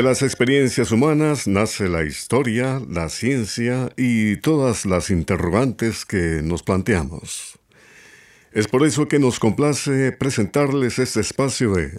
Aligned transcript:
De 0.00 0.06
las 0.06 0.22
experiencias 0.22 0.92
humanas 0.92 1.46
nace 1.46 1.86
la 1.86 2.04
historia, 2.04 2.80
la 2.88 3.10
ciencia 3.10 3.90
y 3.98 4.38
todas 4.38 4.86
las 4.86 5.10
interrogantes 5.10 6.06
que 6.06 6.40
nos 6.42 6.62
planteamos. 6.62 7.58
Es 8.50 8.66
por 8.66 8.86
eso 8.86 9.08
que 9.08 9.18
nos 9.18 9.38
complace 9.38 10.10
presentarles 10.12 10.98
este 10.98 11.20
espacio 11.20 11.74
de... 11.74 11.90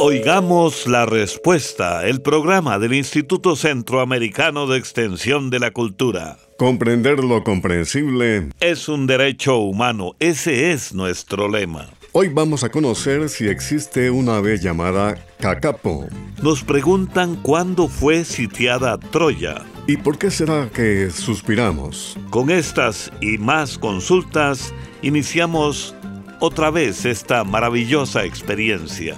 Oigamos 0.00 0.86
la 0.86 1.04
respuesta, 1.04 2.08
el 2.08 2.22
programa 2.22 2.78
del 2.78 2.94
Instituto 2.94 3.54
Centroamericano 3.54 4.66
de 4.66 4.78
Extensión 4.78 5.50
de 5.50 5.58
la 5.58 5.72
Cultura. 5.72 6.38
Comprender 6.56 7.22
lo 7.22 7.44
comprensible 7.44 8.48
es 8.60 8.88
un 8.88 9.06
derecho 9.06 9.58
humano, 9.58 10.16
ese 10.20 10.72
es 10.72 10.94
nuestro 10.94 11.50
lema. 11.50 11.90
Hoy 12.14 12.28
vamos 12.28 12.62
a 12.62 12.68
conocer 12.68 13.30
si 13.30 13.48
existe 13.48 14.10
una 14.10 14.36
ave 14.36 14.58
llamada 14.58 15.14
Cacapo. 15.40 16.06
Nos 16.42 16.62
preguntan 16.62 17.36
cuándo 17.36 17.88
fue 17.88 18.26
sitiada 18.26 18.98
Troya. 18.98 19.64
¿Y 19.86 19.96
por 19.96 20.18
qué 20.18 20.30
será 20.30 20.68
que 20.68 21.08
suspiramos? 21.08 22.18
Con 22.28 22.50
estas 22.50 23.10
y 23.22 23.38
más 23.38 23.78
consultas, 23.78 24.74
iniciamos 25.00 25.94
otra 26.38 26.70
vez 26.70 27.06
esta 27.06 27.44
maravillosa 27.44 28.26
experiencia. 28.26 29.16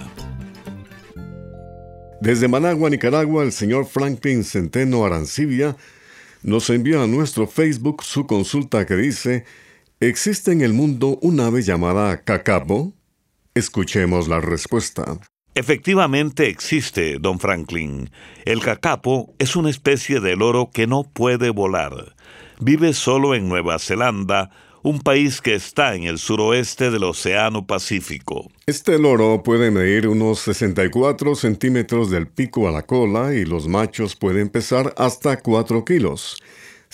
Desde 2.20 2.46
Managua, 2.46 2.90
Nicaragua, 2.90 3.42
el 3.42 3.50
señor 3.50 3.86
Franklin 3.86 4.44
Centeno 4.44 5.04
Arancibia 5.04 5.76
nos 6.44 6.70
envió 6.70 7.02
a 7.02 7.08
nuestro 7.08 7.48
Facebook 7.48 8.04
su 8.04 8.28
consulta 8.28 8.86
que 8.86 8.94
dice 8.94 9.44
¿Existe 10.00 10.50
en 10.50 10.60
el 10.60 10.72
mundo 10.72 11.18
un 11.22 11.38
ave 11.38 11.62
llamada 11.62 12.24
cacapo? 12.24 12.92
Escuchemos 13.54 14.26
la 14.26 14.40
respuesta. 14.40 15.20
Efectivamente 15.54 16.48
existe, 16.48 17.18
don 17.20 17.38
Franklin. 17.38 18.10
El 18.44 18.60
cacapo 18.60 19.32
es 19.38 19.54
una 19.54 19.70
especie 19.70 20.18
de 20.18 20.34
loro 20.34 20.70
que 20.74 20.88
no 20.88 21.04
puede 21.04 21.50
volar. 21.50 22.16
Vive 22.58 22.92
solo 22.92 23.36
en 23.36 23.48
Nueva 23.48 23.78
Zelanda, 23.78 24.50
un 24.82 24.98
país 24.98 25.40
que 25.40 25.54
está 25.54 25.94
en 25.94 26.02
el 26.02 26.18
suroeste 26.18 26.90
del 26.90 27.04
Océano 27.04 27.64
Pacífico. 27.64 28.50
Este 28.66 28.98
loro 28.98 29.44
puede 29.44 29.70
medir 29.70 30.08
unos 30.08 30.40
64 30.40 31.36
centímetros 31.36 32.10
del 32.10 32.26
pico 32.26 32.66
a 32.68 32.72
la 32.72 32.82
cola 32.82 33.32
y 33.32 33.44
los 33.44 33.68
machos 33.68 34.16
pueden 34.16 34.48
pesar 34.48 34.92
hasta 34.98 35.38
4 35.38 35.84
kilos. 35.84 36.36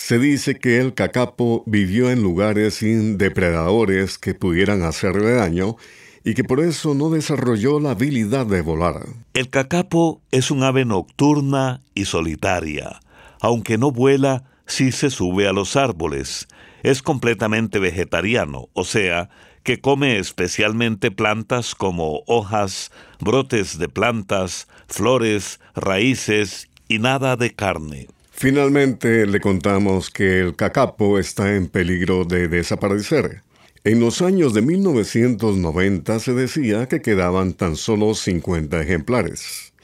Se 0.03 0.19
dice 0.19 0.59
que 0.59 0.81
el 0.81 0.95
cacapo 0.95 1.63
vivió 1.67 2.11
en 2.11 2.23
lugares 2.23 2.77
sin 2.77 3.19
depredadores 3.19 4.19
que 4.19 4.35
pudieran 4.35 4.83
hacerle 4.83 5.35
daño 5.35 5.77
y 6.25 6.33
que 6.35 6.43
por 6.43 6.59
eso 6.61 6.95
no 6.95 7.11
desarrolló 7.11 7.79
la 7.79 7.91
habilidad 7.91 8.47
de 8.47 8.63
volar. 8.63 9.07
El 9.35 9.51
cacapo 9.51 10.21
es 10.33 10.51
un 10.51 10.65
ave 10.65 10.87
nocturna 10.87 11.83
y 11.95 12.07
solitaria. 12.07 12.99
Aunque 13.41 13.77
no 13.77 13.93
vuela, 13.93 14.45
sí 14.67 14.91
se 14.91 15.11
sube 15.11 15.47
a 15.47 15.53
los 15.53 15.77
árboles. 15.77 16.49
Es 16.83 17.03
completamente 17.03 17.79
vegetariano, 17.79 18.69
o 18.73 18.85
sea, 18.85 19.29
que 19.63 19.81
come 19.81 20.19
especialmente 20.19 21.11
plantas 21.11 21.75
como 21.75 22.23
hojas, 22.27 22.91
brotes 23.21 23.79
de 23.79 23.89
plantas, 23.89 24.67
flores, 24.89 25.61
raíces 25.77 26.69
y 26.89 26.99
nada 26.99 27.37
de 27.37 27.55
carne. 27.55 28.09
Finalmente 28.41 29.27
le 29.27 29.39
contamos 29.39 30.09
que 30.09 30.41
el 30.41 30.57
cacapo 30.57 31.19
está 31.19 31.55
en 31.57 31.69
peligro 31.69 32.25
de 32.25 32.49
desaparecer. 32.49 33.43
En 33.85 34.01
los 34.01 34.23
años 34.23 34.55
de 34.55 34.63
1990 34.63 36.19
se 36.21 36.33
decía 36.33 36.89
que 36.89 37.03
quedaban 37.03 37.53
tan 37.53 37.77
solo 37.77 38.15
50 38.15 38.81
ejemplares. 38.81 39.75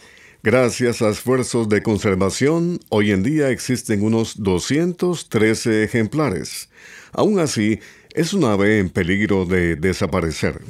Gracias 0.43 1.03
a 1.03 1.11
esfuerzos 1.11 1.69
de 1.69 1.83
conservación, 1.83 2.81
hoy 2.89 3.11
en 3.11 3.23
día 3.23 3.51
existen 3.51 4.03
unos 4.03 4.43
213 4.43 5.85
ejemplares. 5.85 6.71
Aún 7.13 7.41
así, 7.41 7.81
es 8.15 8.33
un 8.33 8.45
ave 8.45 8.79
en 8.79 8.89
peligro 8.89 9.45
de 9.45 9.77
desaparecer. 9.77 10.63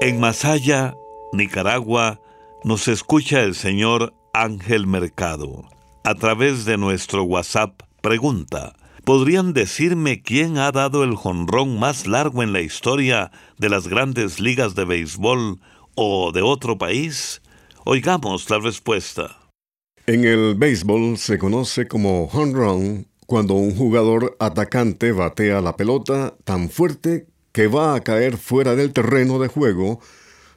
En 0.00 0.18
Masaya, 0.18 0.96
Nicaragua, 1.32 2.20
nos 2.64 2.88
escucha 2.88 3.42
el 3.44 3.54
señor 3.54 4.17
Ángel 4.38 4.86
Mercado. 4.86 5.68
A 6.04 6.14
través 6.14 6.64
de 6.64 6.78
nuestro 6.78 7.24
WhatsApp 7.24 7.82
pregunta, 8.00 8.76
¿podrían 9.04 9.52
decirme 9.52 10.22
quién 10.22 10.58
ha 10.58 10.70
dado 10.70 11.02
el 11.02 11.16
jonrón 11.16 11.80
más 11.80 12.06
largo 12.06 12.44
en 12.44 12.52
la 12.52 12.60
historia 12.60 13.32
de 13.58 13.68
las 13.68 13.88
grandes 13.88 14.38
ligas 14.38 14.76
de 14.76 14.84
béisbol 14.84 15.58
o 15.96 16.30
de 16.30 16.42
otro 16.42 16.78
país? 16.78 17.42
Oigamos 17.84 18.48
la 18.48 18.60
respuesta. 18.60 19.36
En 20.06 20.24
el 20.24 20.54
béisbol 20.54 21.18
se 21.18 21.36
conoce 21.36 21.88
como 21.88 22.26
home 22.26 23.06
cuando 23.26 23.54
un 23.54 23.74
jugador 23.74 24.36
atacante 24.38 25.10
batea 25.10 25.60
la 25.60 25.76
pelota 25.76 26.36
tan 26.44 26.70
fuerte 26.70 27.26
que 27.50 27.66
va 27.66 27.96
a 27.96 28.00
caer 28.02 28.36
fuera 28.36 28.76
del 28.76 28.92
terreno 28.92 29.40
de 29.40 29.48
juego 29.48 29.98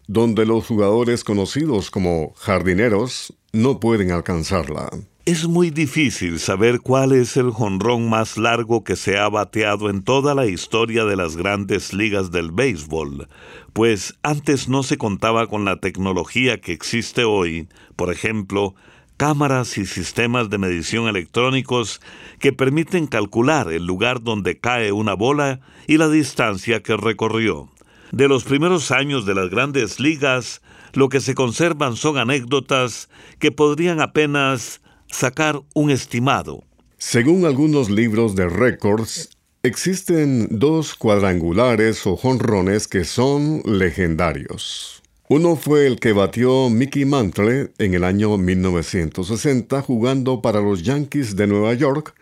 donde 0.07 0.45
los 0.45 0.67
jugadores 0.67 1.23
conocidos 1.23 1.89
como 1.89 2.33
jardineros 2.35 3.33
no 3.53 3.79
pueden 3.79 4.11
alcanzarla. 4.11 4.89
Es 5.23 5.47
muy 5.47 5.69
difícil 5.69 6.39
saber 6.39 6.79
cuál 6.79 7.11
es 7.11 7.37
el 7.37 7.51
jonrón 7.51 8.09
más 8.09 8.37
largo 8.37 8.83
que 8.83 8.95
se 8.95 9.19
ha 9.19 9.29
bateado 9.29 9.89
en 9.89 10.03
toda 10.03 10.33
la 10.33 10.47
historia 10.47 11.05
de 11.05 11.15
las 11.15 11.37
grandes 11.37 11.93
ligas 11.93 12.31
del 12.31 12.51
béisbol, 12.51 13.27
pues 13.71 14.15
antes 14.23 14.67
no 14.67 14.81
se 14.81 14.97
contaba 14.97 15.45
con 15.45 15.63
la 15.63 15.79
tecnología 15.79 16.59
que 16.59 16.73
existe 16.73 17.23
hoy, 17.23 17.69
por 17.95 18.11
ejemplo, 18.11 18.73
cámaras 19.17 19.77
y 19.77 19.85
sistemas 19.85 20.49
de 20.49 20.57
medición 20.57 21.07
electrónicos 21.07 22.01
que 22.39 22.53
permiten 22.53 23.05
calcular 23.05 23.71
el 23.71 23.85
lugar 23.85 24.23
donde 24.23 24.57
cae 24.57 24.91
una 24.91 25.13
bola 25.13 25.59
y 25.85 25.97
la 25.97 26.09
distancia 26.09 26.81
que 26.81 26.97
recorrió. 26.97 27.69
De 28.11 28.27
los 28.27 28.43
primeros 28.43 28.89
años 28.89 29.27
de 29.27 29.35
las 29.35 29.51
grandes 29.51 29.99
ligas, 29.99 30.63
lo 30.93 31.09
que 31.09 31.21
se 31.21 31.35
conservan 31.35 31.95
son 31.95 32.17
anécdotas 32.17 33.09
que 33.39 33.51
podrían 33.51 34.01
apenas 34.01 34.81
sacar 35.07 35.61
un 35.73 35.91
estimado. 35.91 36.63
Según 36.97 37.45
algunos 37.45 37.89
libros 37.89 38.35
de 38.35 38.47
récords, 38.47 39.29
existen 39.63 40.47
dos 40.51 40.95
cuadrangulares 40.95 42.05
o 42.05 42.15
jonrones 42.15 42.87
que 42.87 43.03
son 43.03 43.61
legendarios. 43.65 45.01
Uno 45.27 45.55
fue 45.55 45.87
el 45.87 45.99
que 45.99 46.11
batió 46.11 46.69
Mickey 46.69 47.05
Mantle 47.05 47.71
en 47.77 47.93
el 47.93 48.03
año 48.03 48.37
1960 48.37 49.81
jugando 49.81 50.41
para 50.41 50.59
los 50.59 50.83
Yankees 50.83 51.37
de 51.37 51.47
Nueva 51.47 51.73
York 51.73 52.13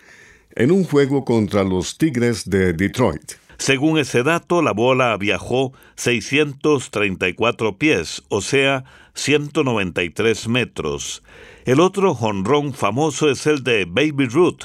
en 0.56 0.72
un 0.72 0.84
juego 0.84 1.26
contra 1.26 1.64
los 1.64 1.98
Tigres 1.98 2.48
de 2.50 2.74
Detroit. 2.74 3.39
Según 3.60 4.00
ese 4.00 4.24
dato, 4.24 4.62
la 4.62 4.72
bola 4.72 5.18
viajó 5.18 5.74
634 5.96 7.78
pies, 7.78 8.24
o 8.30 8.40
sea, 8.40 8.86
193 9.16 10.48
metros. 10.48 11.24
El 11.66 11.82
otro 11.82 12.16
jonrón 12.16 12.74
famoso 12.74 13.30
es 13.30 13.46
el 13.48 13.62
de 13.66 13.84
Baby 13.84 14.28
Ruth, 14.28 14.64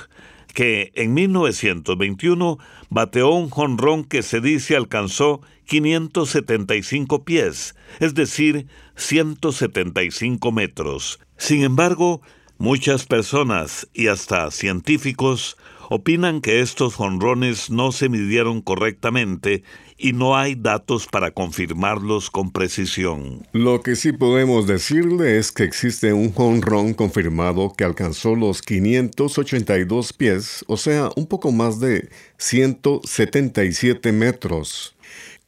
que 0.55 0.93
en 0.95 1.13
1921 1.13 2.59
bateó 2.89 3.31
un 3.31 3.51
jonrón 3.51 4.05
que 4.05 4.23
se 4.23 4.41
dice 4.41 4.77
alcanzó 4.77 5.41
575 5.67 7.25
pies, 7.25 7.75
es 7.99 8.15
decir, 8.15 8.69
175 8.95 10.53
metros. 10.53 11.19
Sin 11.37 11.65
embargo, 11.65 12.23
muchas 12.59 13.07
personas 13.07 13.89
y 13.93 14.07
hasta 14.07 14.53
científicos 14.53 15.57
opinan 15.91 16.41
que 16.41 16.61
estos 16.61 16.95
jonrones 16.95 17.71
no 17.71 17.93
se 17.93 18.09
midieron 18.09 18.61
correctamente 18.61 19.63
y 19.97 20.13
no 20.13 20.37
hay 20.37 20.55
datos 20.55 21.07
para 21.07 21.31
confirmarlos 21.31 22.31
con 22.31 22.51
precisión. 22.51 23.47
Lo 23.53 23.81
que 23.83 23.97
sí 23.97 24.13
podemos 24.13 24.67
decirle 24.67 25.39
es 25.39 25.53
que 25.53 25.65
existe 25.65 26.13
un 26.13 26.33
jonrón 26.33 26.95
confirmado 26.95 27.73
que 27.77 27.85
alcanzó 27.85 28.35
los 28.35 28.61
582 28.63 30.13
pies, 30.13 30.65
o 30.69 30.77
sea, 30.77 31.11
un 31.17 31.27
poco 31.27 31.53
más 31.53 31.81
de 31.81 32.09
177 32.39 34.13
metros. 34.13 34.94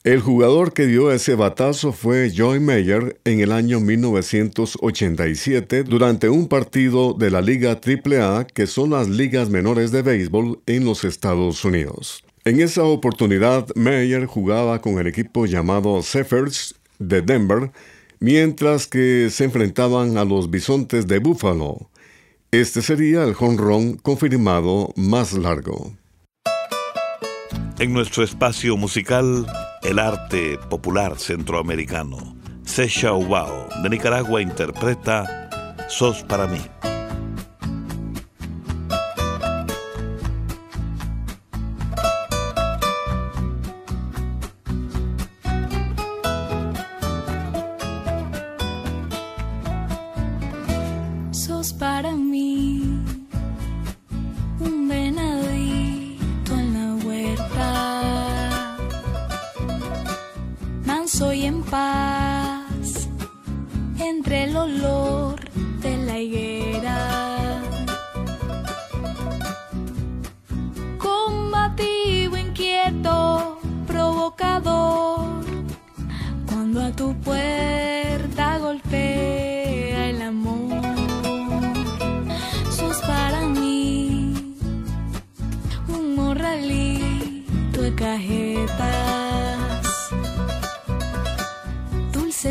El 0.07 0.21
jugador 0.21 0.73
que 0.73 0.87
dio 0.87 1.11
ese 1.11 1.35
batazo 1.35 1.91
fue 1.91 2.31
Joy 2.31 2.61
Meyer 2.61 3.21
en 3.25 3.41
el 3.41 3.51
año 3.51 3.81
1987 3.81 5.83
durante 5.83 6.29
un 6.29 6.47
partido 6.47 7.13
de 7.13 7.33
la 7.33 7.41
Liga 7.41 7.81
AAA, 7.85 8.47
que 8.47 8.69
son 8.69 8.91
las 8.91 9.09
ligas 9.09 9.51
menores 9.51 9.91
de 9.91 10.03
béisbol 10.03 10.61
en 10.67 10.85
los 10.85 11.03
Estados 11.03 11.65
Unidos. 11.65 12.23
En 12.45 12.61
esa 12.61 12.85
oportunidad, 12.85 13.67
Meyer 13.75 14.27
jugaba 14.27 14.81
con 14.81 15.01
el 15.01 15.09
equipo 15.09 15.45
llamado 15.45 16.01
Zephyrs 16.05 16.77
de 17.01 17.23
Denver, 17.23 17.73
mientras 18.21 18.87
que 18.87 19.29
se 19.29 19.43
enfrentaban 19.43 20.19
a 20.19 20.25
los 20.25 20.53
Bisontes 20.53 21.09
de 21.09 21.19
Buffalo. 21.19 21.91
Este 22.53 22.81
sería 22.81 23.25
el 23.25 23.35
jonrón 23.35 23.97
confirmado 23.97 24.93
más 24.95 25.33
largo. 25.33 25.97
En 27.81 27.93
nuestro 27.93 28.23
espacio 28.23 28.77
musical 28.77 29.45
el 29.87 30.01
arte 30.01 30.59
popular 30.69 31.17
centroamericano. 31.17 32.19
Sesha 32.65 33.13
Ubao, 33.13 33.69
de 33.83 33.89
Nicaragua, 33.89 34.43
interpreta 34.43 35.49
Sos 35.89 36.25
para 36.25 36.49
mí. 36.49 36.59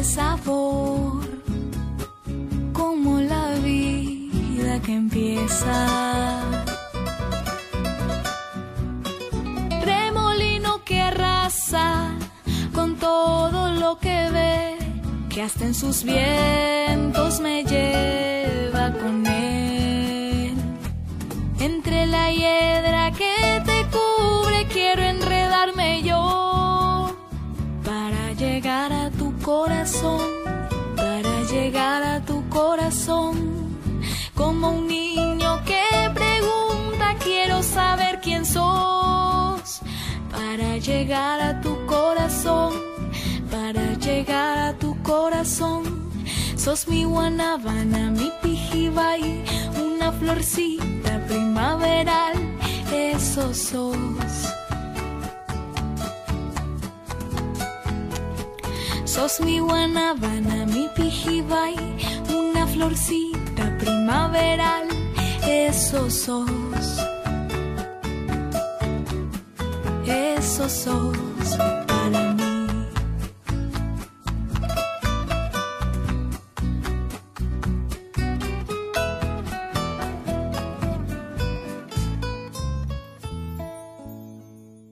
Sabor, 0.03 1.23
como 2.73 3.19
la 3.19 3.51
vida 3.63 4.81
que 4.81 4.93
empieza. 4.93 5.77
Remolino 9.81 10.83
que 10.83 11.01
arrasa 11.01 12.13
con 12.73 12.95
todo 12.95 13.69
lo 13.69 13.97
que 13.99 14.29
ve, 14.31 14.77
que 15.29 15.41
hasta 15.41 15.65
en 15.65 15.73
sus 15.73 16.03
vientos 16.03 17.39
me 17.39 17.63
lleva 17.63 18.91
con 18.93 19.25
él. 19.25 20.55
Entre 21.59 22.05
la 22.05 22.31
hiedra 22.31 23.11
que 23.11 23.24
llegar 41.05 41.39
a 41.39 41.61
tu 41.61 41.85
corazón, 41.85 42.73
para 43.51 43.93
llegar 43.93 44.57
a 44.57 44.73
tu 44.73 44.99
corazón, 45.03 45.83
sos 46.55 46.87
mi 46.87 47.03
guanabana, 47.03 48.09
mi 48.09 48.31
pijibay, 48.41 49.43
una 49.85 50.11
florcita 50.11 51.23
primaveral, 51.27 52.33
eso 52.91 53.53
sos. 53.53 53.95
Sos 59.05 59.39
mi 59.41 59.59
guanabana, 59.59 60.65
mi 60.65 60.87
pijibay, 60.95 61.75
una 62.33 62.65
florcita 62.65 63.77
primaveral, 63.77 64.87
eso 65.45 66.09
sos. 66.09 66.64
Eso 70.45 70.69
sos 70.69 71.17
para 71.87 72.33
mí. 72.33 72.67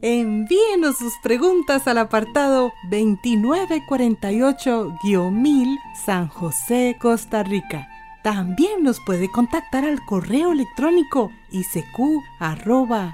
Envíenos 0.02 0.98
sus 0.98 1.14
preguntas 1.22 1.88
al 1.88 2.00
apartado 2.00 2.74
2948-1000 2.90 5.78
San 6.04 6.30
José, 6.30 6.98
Costa 7.00 7.44
Rica. 7.44 7.88
También 8.24 8.82
nos 8.82 9.00
puede 9.06 9.30
contactar 9.30 9.86
al 9.86 10.04
correo 10.04 10.52
electrónico 10.52 11.30
isq.org 11.52 13.14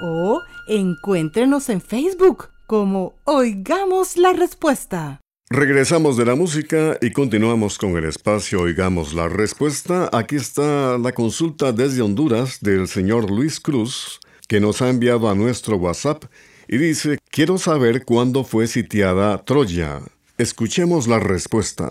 o 0.00 0.42
encuéntrenos 0.66 1.68
en 1.68 1.80
Facebook 1.80 2.48
como 2.66 3.14
Oigamos 3.24 4.16
la 4.16 4.32
Respuesta. 4.32 5.20
Regresamos 5.50 6.18
de 6.18 6.26
la 6.26 6.34
música 6.34 6.98
y 7.00 7.10
continuamos 7.10 7.78
con 7.78 7.96
el 7.96 8.04
espacio 8.04 8.60
Oigamos 8.60 9.14
la 9.14 9.28
Respuesta. 9.28 10.10
Aquí 10.12 10.36
está 10.36 10.98
la 10.98 11.12
consulta 11.12 11.72
desde 11.72 12.02
Honduras 12.02 12.58
del 12.60 12.86
señor 12.86 13.30
Luis 13.30 13.58
Cruz, 13.58 14.20
que 14.46 14.60
nos 14.60 14.82
ha 14.82 14.90
enviado 14.90 15.30
a 15.30 15.34
nuestro 15.34 15.76
WhatsApp 15.76 16.24
y 16.68 16.76
dice, 16.76 17.18
quiero 17.30 17.56
saber 17.56 18.04
cuándo 18.04 18.44
fue 18.44 18.66
sitiada 18.66 19.38
Troya. 19.38 20.02
Escuchemos 20.36 21.08
la 21.08 21.18
respuesta. 21.18 21.88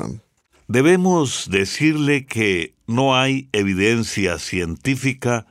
Debemos 0.67 1.49
decirle 1.49 2.27
que 2.27 2.75
no 2.85 3.15
hay 3.15 3.49
evidencia 3.53 4.37
científica 4.37 5.47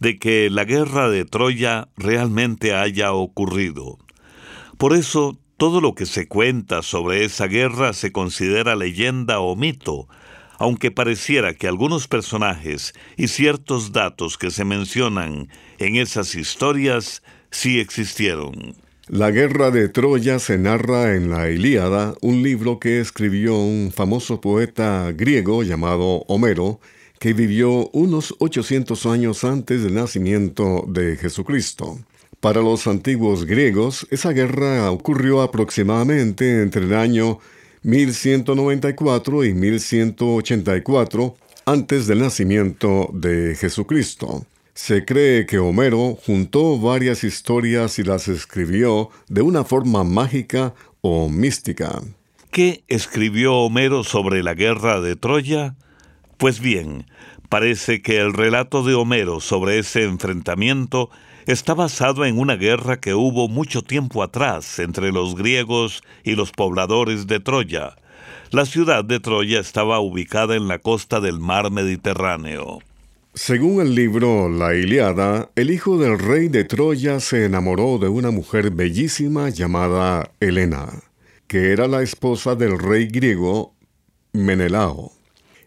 de 0.00 0.18
que 0.18 0.50
la 0.50 0.64
guerra 0.64 1.08
de 1.08 1.24
Troya 1.24 1.88
realmente 1.96 2.74
haya 2.74 3.12
ocurrido. 3.12 3.98
Por 4.76 4.94
eso 4.94 5.38
todo 5.56 5.80
lo 5.80 5.94
que 5.94 6.06
se 6.06 6.28
cuenta 6.28 6.82
sobre 6.82 7.24
esa 7.24 7.46
guerra 7.46 7.92
se 7.92 8.12
considera 8.12 8.76
leyenda 8.76 9.40
o 9.40 9.56
mito, 9.56 10.08
aunque 10.58 10.90
pareciera 10.90 11.54
que 11.54 11.68
algunos 11.68 12.08
personajes 12.08 12.94
y 13.16 13.28
ciertos 13.28 13.92
datos 13.92 14.38
que 14.38 14.50
se 14.50 14.64
mencionan 14.64 15.48
en 15.78 15.96
esas 15.96 16.34
historias 16.34 17.22
sí 17.50 17.80
existieron. 17.80 18.76
La 19.08 19.30
guerra 19.30 19.70
de 19.70 19.88
Troya 19.88 20.38
se 20.38 20.58
narra 20.58 21.14
en 21.14 21.30
la 21.30 21.48
Ilíada, 21.48 22.14
un 22.20 22.42
libro 22.42 22.78
que 22.78 23.00
escribió 23.00 23.56
un 23.56 23.90
famoso 23.90 24.40
poeta 24.40 25.10
griego 25.12 25.62
llamado 25.62 26.24
Homero, 26.28 26.78
que 27.18 27.32
vivió 27.32 27.88
unos 27.90 28.34
800 28.38 29.06
años 29.06 29.44
antes 29.44 29.82
del 29.82 29.94
nacimiento 29.94 30.84
de 30.88 31.16
Jesucristo. 31.16 31.98
Para 32.40 32.60
los 32.60 32.86
antiguos 32.86 33.44
griegos, 33.44 34.06
esa 34.10 34.30
guerra 34.30 34.90
ocurrió 34.92 35.42
aproximadamente 35.42 36.62
entre 36.62 36.84
el 36.84 36.94
año 36.94 37.40
1194 37.82 39.44
y 39.44 39.54
1184 39.54 41.36
antes 41.66 42.06
del 42.06 42.20
nacimiento 42.20 43.10
de 43.12 43.56
Jesucristo. 43.56 44.46
Se 44.74 45.04
cree 45.04 45.44
que 45.46 45.58
Homero 45.58 46.16
juntó 46.24 46.78
varias 46.78 47.24
historias 47.24 47.98
y 47.98 48.04
las 48.04 48.28
escribió 48.28 49.10
de 49.28 49.42
una 49.42 49.64
forma 49.64 50.04
mágica 50.04 50.74
o 51.00 51.28
mística. 51.28 52.00
¿Qué 52.52 52.84
escribió 52.86 53.54
Homero 53.56 54.04
sobre 54.04 54.44
la 54.44 54.54
guerra 54.54 55.00
de 55.00 55.16
Troya? 55.16 55.74
Pues 56.38 56.60
bien, 56.60 57.04
parece 57.48 58.00
que 58.00 58.18
el 58.20 58.32
relato 58.32 58.84
de 58.84 58.94
Homero 58.94 59.40
sobre 59.40 59.80
ese 59.80 60.04
enfrentamiento 60.04 61.10
está 61.46 61.74
basado 61.74 62.24
en 62.24 62.38
una 62.38 62.54
guerra 62.54 63.00
que 63.00 63.12
hubo 63.12 63.48
mucho 63.48 63.82
tiempo 63.82 64.22
atrás 64.22 64.78
entre 64.78 65.10
los 65.10 65.34
griegos 65.34 66.00
y 66.22 66.36
los 66.36 66.52
pobladores 66.52 67.26
de 67.26 67.40
Troya. 67.40 67.96
La 68.52 68.66
ciudad 68.66 69.04
de 69.04 69.18
Troya 69.18 69.58
estaba 69.58 69.98
ubicada 69.98 70.54
en 70.54 70.68
la 70.68 70.78
costa 70.78 71.20
del 71.20 71.40
mar 71.40 71.72
Mediterráneo. 71.72 72.78
Según 73.34 73.80
el 73.80 73.96
libro 73.96 74.48
La 74.48 74.76
Iliada, 74.76 75.50
el 75.56 75.72
hijo 75.72 75.98
del 75.98 76.20
rey 76.20 76.48
de 76.48 76.62
Troya 76.62 77.18
se 77.18 77.46
enamoró 77.46 77.98
de 77.98 78.08
una 78.08 78.30
mujer 78.30 78.70
bellísima 78.70 79.48
llamada 79.48 80.30
Helena, 80.38 81.02
que 81.48 81.72
era 81.72 81.88
la 81.88 82.02
esposa 82.02 82.54
del 82.54 82.78
rey 82.78 83.08
griego 83.08 83.74
Menelao. 84.32 85.17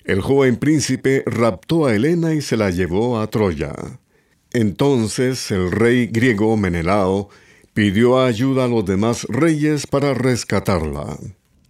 El 0.03 0.21
joven 0.21 0.57
príncipe 0.57 1.23
raptó 1.27 1.85
a 1.85 1.95
Helena 1.95 2.33
y 2.33 2.41
se 2.41 2.57
la 2.57 2.71
llevó 2.71 3.19
a 3.19 3.27
Troya. 3.27 3.73
Entonces 4.51 5.51
el 5.51 5.71
rey 5.71 6.07
griego 6.07 6.57
Menelao 6.57 7.29
pidió 7.73 8.19
ayuda 8.19 8.65
a 8.65 8.67
los 8.67 8.83
demás 8.83 9.25
reyes 9.29 9.85
para 9.85 10.13
rescatarla. 10.13 11.17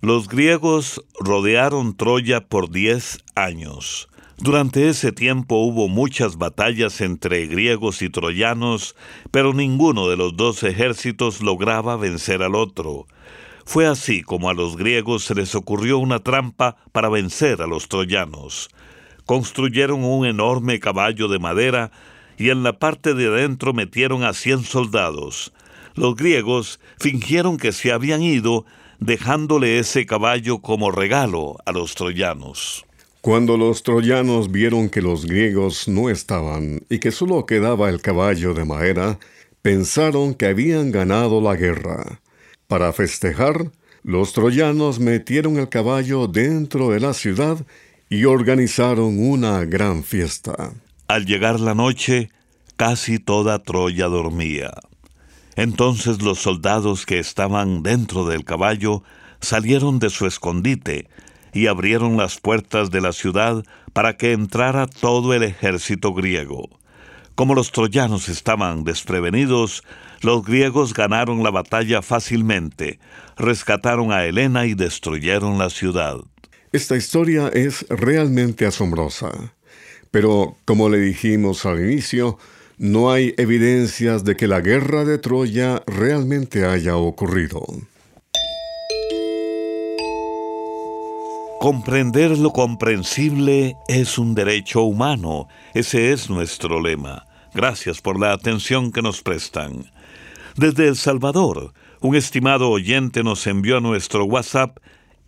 Los 0.01 0.29
griegos 0.29 1.03
rodearon 1.19 1.95
Troya 1.95 2.41
por 2.41 2.71
diez 2.71 3.19
años. 3.35 4.07
Durante 4.37 4.89
ese 4.89 5.11
tiempo 5.11 5.57
hubo 5.57 5.87
muchas 5.87 6.37
batallas 6.37 7.01
entre 7.01 7.45
griegos 7.45 8.01
y 8.01 8.09
troyanos, 8.09 8.95
pero 9.29 9.53
ninguno 9.53 10.09
de 10.09 10.17
los 10.17 10.35
dos 10.35 10.63
ejércitos 10.63 11.41
lograba 11.41 11.97
vencer 11.97 12.41
al 12.41 12.55
otro. 12.55 13.05
Fue 13.71 13.87
así 13.87 14.21
como 14.21 14.49
a 14.49 14.53
los 14.53 14.75
griegos 14.75 15.23
se 15.23 15.33
les 15.33 15.55
ocurrió 15.55 15.97
una 15.97 16.19
trampa 16.19 16.75
para 16.91 17.07
vencer 17.07 17.61
a 17.61 17.67
los 17.67 17.87
troyanos. 17.87 18.69
Construyeron 19.25 20.03
un 20.03 20.25
enorme 20.25 20.81
caballo 20.81 21.29
de 21.29 21.39
madera 21.39 21.89
y 22.37 22.49
en 22.49 22.63
la 22.63 22.79
parte 22.79 23.13
de 23.13 23.27
adentro 23.27 23.71
metieron 23.71 24.25
a 24.25 24.33
cien 24.33 24.65
soldados. 24.65 25.53
Los 25.95 26.17
griegos 26.17 26.81
fingieron 26.99 27.55
que 27.55 27.71
se 27.71 27.93
habían 27.93 28.21
ido, 28.21 28.65
dejándole 28.99 29.79
ese 29.79 30.05
caballo 30.05 30.59
como 30.59 30.91
regalo 30.91 31.55
a 31.65 31.71
los 31.71 31.95
troyanos. 31.95 32.85
Cuando 33.21 33.55
los 33.55 33.83
troyanos 33.83 34.51
vieron 34.51 34.89
que 34.89 35.01
los 35.01 35.25
griegos 35.25 35.87
no 35.87 36.09
estaban 36.09 36.81
y 36.89 36.99
que 36.99 37.11
solo 37.11 37.45
quedaba 37.45 37.87
el 37.87 38.01
caballo 38.01 38.53
de 38.53 38.65
madera, 38.65 39.17
pensaron 39.61 40.33
que 40.33 40.47
habían 40.47 40.91
ganado 40.91 41.39
la 41.39 41.55
guerra. 41.55 42.19
Para 42.71 42.93
festejar, 42.93 43.69
los 44.01 44.31
troyanos 44.31 44.97
metieron 44.97 45.57
el 45.57 45.67
caballo 45.67 46.27
dentro 46.27 46.91
de 46.91 47.01
la 47.01 47.13
ciudad 47.13 47.65
y 48.09 48.23
organizaron 48.23 49.19
una 49.19 49.65
gran 49.65 50.05
fiesta. 50.05 50.71
Al 51.09 51.25
llegar 51.25 51.59
la 51.59 51.75
noche, 51.75 52.29
casi 52.77 53.19
toda 53.19 53.61
Troya 53.61 54.07
dormía. 54.07 54.71
Entonces 55.57 56.21
los 56.21 56.39
soldados 56.39 57.05
que 57.05 57.19
estaban 57.19 57.83
dentro 57.83 58.25
del 58.25 58.45
caballo 58.45 59.03
salieron 59.41 59.99
de 59.99 60.09
su 60.09 60.25
escondite 60.25 61.09
y 61.51 61.67
abrieron 61.67 62.15
las 62.15 62.39
puertas 62.39 62.89
de 62.89 63.01
la 63.01 63.11
ciudad 63.11 63.65
para 63.91 64.15
que 64.15 64.31
entrara 64.31 64.87
todo 64.87 65.33
el 65.33 65.43
ejército 65.43 66.13
griego. 66.13 66.69
Como 67.35 67.53
los 67.53 67.73
troyanos 67.73 68.29
estaban 68.29 68.85
desprevenidos, 68.85 69.83
los 70.21 70.43
griegos 70.45 70.93
ganaron 70.93 71.43
la 71.43 71.51
batalla 71.51 72.01
fácilmente, 72.01 72.99
rescataron 73.37 74.11
a 74.11 74.25
Helena 74.25 74.65
y 74.65 74.73
destruyeron 74.73 75.57
la 75.57 75.69
ciudad. 75.69 76.17
Esta 76.71 76.95
historia 76.95 77.49
es 77.49 77.85
realmente 77.89 78.65
asombrosa. 78.65 79.31
Pero, 80.11 80.57
como 80.65 80.89
le 80.89 80.99
dijimos 80.99 81.65
al 81.65 81.79
inicio, 81.83 82.37
no 82.77 83.11
hay 83.11 83.33
evidencias 83.37 84.23
de 84.23 84.35
que 84.35 84.47
la 84.47 84.59
guerra 84.59 85.05
de 85.05 85.17
Troya 85.17 85.83
realmente 85.87 86.65
haya 86.65 86.97
ocurrido. 86.97 87.65
Comprender 91.59 92.37
lo 92.37 92.51
comprensible 92.51 93.75
es 93.87 94.17
un 94.17 94.33
derecho 94.33 94.81
humano. 94.81 95.47
Ese 95.73 96.11
es 96.11 96.29
nuestro 96.29 96.81
lema. 96.81 97.27
Gracias 97.53 98.01
por 98.01 98.19
la 98.19 98.33
atención 98.33 98.91
que 98.91 99.01
nos 99.01 99.21
prestan. 99.21 99.91
Desde 100.55 100.87
El 100.87 100.97
Salvador, 100.97 101.73
un 102.01 102.15
estimado 102.15 102.69
oyente 102.69 103.23
nos 103.23 103.47
envió 103.47 103.77
a 103.77 103.81
nuestro 103.81 104.25
WhatsApp 104.25 104.77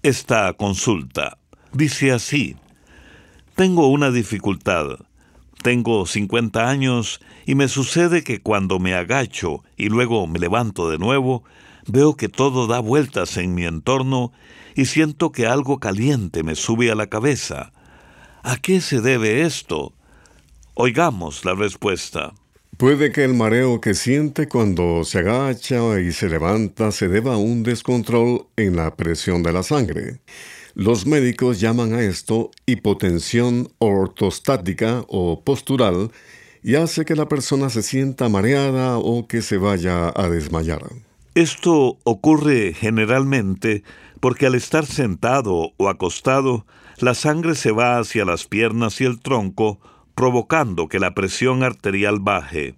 esta 0.02 0.52
consulta. 0.54 1.38
Dice 1.72 2.12
así, 2.12 2.58
tengo 3.56 3.88
una 3.88 4.12
dificultad. 4.12 5.00
Tengo 5.62 6.06
50 6.06 6.70
años 6.70 7.22
y 7.46 7.56
me 7.56 7.70
sucede 7.70 8.24
que 8.24 8.42
cuando 8.42 8.80
me 8.80 8.96
agacho 8.96 9.64
y 9.78 9.88
luego 9.88 10.28
me 10.28 10.40
levanto 10.40 10.90
de 10.90 10.98
nuevo, 10.98 11.44
veo 11.88 12.18
que 12.18 12.28
todo 12.28 12.68
da 12.68 12.80
vueltas 12.80 13.38
en 13.38 13.56
mi 13.56 13.64
entorno 13.64 14.34
y 14.76 14.86
siento 14.86 15.32
que 15.32 15.48
algo 15.48 15.80
caliente 15.80 16.44
me 16.44 16.56
sube 16.56 16.92
a 16.92 16.96
la 16.96 17.08
cabeza. 17.08 17.72
¿A 18.44 18.58
qué 18.58 18.82
se 18.82 19.00
debe 19.00 19.44
esto? 19.44 19.94
Oigamos 20.74 21.46
la 21.46 21.54
respuesta. 21.54 22.34
Puede 22.84 23.14
que 23.14 23.24
el 23.24 23.34
mareo 23.34 23.80
que 23.80 23.94
siente 23.94 24.50
cuando 24.50 25.06
se 25.06 25.20
agacha 25.20 26.02
y 26.02 26.12
se 26.12 26.28
levanta 26.28 26.92
se 26.92 27.08
deba 27.08 27.36
a 27.36 27.38
un 27.38 27.64
descontrol 27.64 28.48
en 28.58 28.76
la 28.76 28.98
presión 28.98 29.42
de 29.42 29.54
la 29.54 29.64
sangre. 29.64 30.20
Los 30.76 31.06
médicos 31.06 31.62
llaman 31.62 31.94
a 31.94 32.02
esto 32.02 32.52
hipotensión 32.66 33.70
ortostática 33.78 35.06
o 35.08 35.46
postural 35.46 36.12
y 36.62 36.76
hace 36.76 37.06
que 37.06 37.16
la 37.16 37.30
persona 37.30 37.70
se 37.70 37.84
sienta 37.84 38.28
mareada 38.28 38.98
o 38.98 39.30
que 39.30 39.42
se 39.42 39.56
vaya 39.56 40.12
a 40.14 40.28
desmayar. 40.28 40.82
Esto 41.36 42.00
ocurre 42.04 42.74
generalmente 42.74 43.84
porque 44.20 44.48
al 44.48 44.56
estar 44.56 44.86
sentado 44.86 45.72
o 45.78 45.88
acostado, 45.88 46.66
la 46.98 47.14
sangre 47.14 47.56
se 47.56 47.72
va 47.72 48.00
hacia 48.00 48.26
las 48.26 48.44
piernas 48.44 49.00
y 49.00 49.06
el 49.06 49.22
tronco, 49.22 49.80
provocando 50.16 50.88
que 50.88 51.00
la 51.00 51.14
presión 51.14 51.64
arterial 51.64 52.20
baje. 52.20 52.76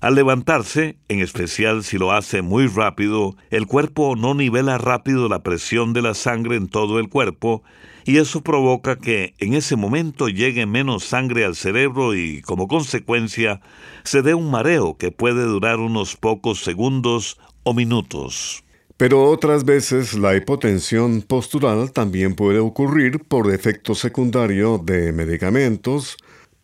Al 0.00 0.14
levantarse, 0.14 0.98
en 1.08 1.20
especial 1.20 1.82
si 1.82 1.98
lo 1.98 2.12
hace 2.12 2.42
muy 2.42 2.66
rápido, 2.66 3.34
el 3.50 3.66
cuerpo 3.66 4.14
no 4.14 4.34
nivela 4.34 4.78
rápido 4.78 5.28
la 5.28 5.42
presión 5.42 5.92
de 5.94 6.02
la 6.02 6.14
sangre 6.14 6.56
en 6.56 6.68
todo 6.68 6.98
el 6.98 7.08
cuerpo 7.08 7.62
y 8.04 8.18
eso 8.18 8.42
provoca 8.42 8.96
que 8.96 9.34
en 9.38 9.54
ese 9.54 9.74
momento 9.74 10.28
llegue 10.28 10.64
menos 10.64 11.04
sangre 11.04 11.44
al 11.44 11.56
cerebro 11.56 12.14
y, 12.14 12.40
como 12.42 12.68
consecuencia, 12.68 13.60
se 14.04 14.22
dé 14.22 14.34
un 14.34 14.50
mareo 14.50 14.96
que 14.96 15.10
puede 15.10 15.42
durar 15.42 15.80
unos 15.80 16.14
pocos 16.14 16.62
segundos 16.62 17.40
o 17.64 17.74
minutos. 17.74 18.62
Pero 18.96 19.24
otras 19.24 19.64
veces 19.64 20.14
la 20.14 20.36
hipotensión 20.36 21.20
postural 21.20 21.92
también 21.92 22.34
puede 22.34 22.60
ocurrir 22.60 23.24
por 23.24 23.52
efecto 23.52 23.94
secundario 23.94 24.78
de 24.78 25.12
medicamentos, 25.12 26.16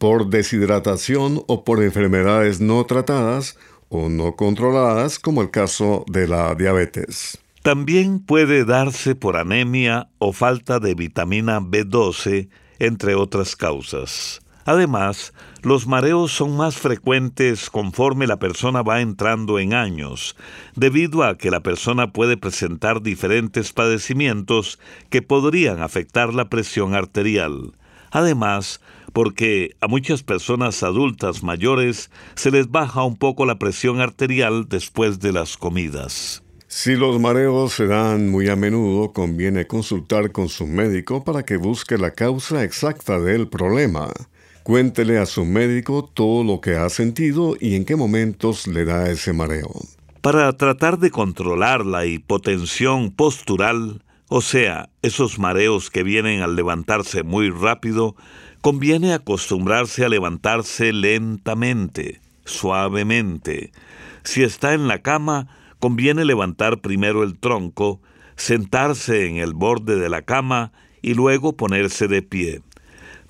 por 0.03 0.27
deshidratación 0.27 1.45
o 1.47 1.63
por 1.63 1.81
enfermedades 1.81 2.61
no 2.61 2.85
tratadas 2.87 3.57
o 3.89 4.09
no 4.09 4.35
controladas, 4.35 5.21
como 5.21 5.43
el 5.43 5.53
caso 5.53 6.05
de 6.09 6.27
la 6.27 6.57
diabetes. 6.57 7.39
También 7.63 8.19
puede 8.19 8.65
darse 8.65 9.15
por 9.15 9.37
anemia 9.37 10.09
o 10.19 10.33
falta 10.33 10.81
de 10.81 10.97
vitamina 10.97 11.61
B12, 11.61 12.49
entre 12.81 13.15
otras 13.15 13.55
causas. 13.55 14.41
Además, 14.65 15.35
los 15.63 15.87
mareos 15.87 16.33
son 16.33 16.57
más 16.57 16.79
frecuentes 16.79 17.71
conforme 17.71 18.27
la 18.27 18.41
persona 18.41 18.83
va 18.83 19.03
entrando 19.03 19.61
en 19.61 19.73
años, 19.73 20.35
debido 20.75 21.23
a 21.23 21.39
que 21.39 21.53
la 21.53 21.61
persona 21.61 22.13
puede 22.13 22.37
presentar 22.37 23.03
diferentes 23.03 23.73
padecimientos 23.73 24.81
que 25.11 25.23
podrían 25.23 25.81
afectar 25.81 26.35
la 26.35 26.49
presión 26.49 26.97
arterial. 26.97 27.75
Además, 28.13 28.81
porque 29.15 29.75
a 29.81 29.89
muchas 29.89 30.23
personas 30.23 30.83
adultas 30.83 31.43
mayores 31.43 32.11
se 32.35 32.51
les 32.51 32.71
baja 32.71 33.03
un 33.03 33.17
poco 33.17 33.47
la 33.47 33.59
presión 33.59 34.01
arterial 34.01 34.67
después 34.69 35.19
de 35.19 35.33
las 35.33 35.57
comidas. 35.57 36.43
Si 36.69 36.95
los 36.95 37.21
mareos 37.21 37.73
se 37.73 37.87
dan 37.87 38.31
muy 38.31 38.49
a 38.49 38.57
menudo, 38.57 39.13
conviene 39.13 39.67
consultar 39.67 40.31
con 40.31 40.49
su 40.49 40.67
médico 40.67 41.25
para 41.25 41.43
que 41.43 41.57
busque 41.57 41.99
la 41.99 42.13
causa 42.13 42.65
exacta 42.65 43.19
del 43.19 43.49
problema. 43.49 44.09
Cuéntele 44.63 45.19
a 45.19 45.27
su 45.27 45.45
médico 45.45 46.09
todo 46.15 46.45
lo 46.45 46.61
que 46.61 46.77
ha 46.77 46.89
sentido 46.89 47.57
y 47.59 47.75
en 47.77 47.85
qué 47.85 47.97
momentos 47.97 48.67
le 48.67 48.85
da 48.85 49.11
ese 49.11 49.33
mareo. 49.33 49.71
Para 50.21 50.53
tratar 50.57 50.99
de 50.99 51.11
controlar 51.11 51.85
la 51.85 52.07
hipotensión 52.07 53.11
postural, 53.11 54.03
o 54.33 54.41
sea, 54.41 54.89
esos 55.03 55.39
mareos 55.39 55.91
que 55.91 56.03
vienen 56.03 56.43
al 56.43 56.57
levantarse 56.57 57.23
muy 57.23 57.51
rápido, 57.51 58.17
Conviene 58.63 59.13
acostumbrarse 59.13 60.05
a 60.05 60.09
levantarse 60.09 60.93
lentamente, 60.93 62.21
suavemente. 62.45 63.73
Si 64.23 64.45
está 64.45 64.73
en 64.73 64.87
la 64.87 65.03
cama, 65.03 65.49
conviene 65.81 66.25
levantar 66.25 66.81
primero 66.81 67.25
el 67.25 67.41
tronco, 67.41 68.01
sentarse 68.37 69.27
en 69.27 69.39
el 69.39 69.53
borde 69.53 69.97
de 69.97 70.09
la 70.09 70.23
cama 70.23 70.71
y 71.03 71.15
luego 71.15 71.57
ponerse 71.57 72.07
de 72.07 72.23
pie. 72.23 72.63